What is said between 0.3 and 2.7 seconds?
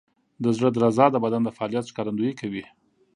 د زړه درزا د بدن د فعالیت ښکارندویي کوي.